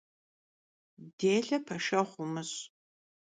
Dêle 1.17 1.51
peşşeğu 1.65 2.03
vumış'. 2.11 2.55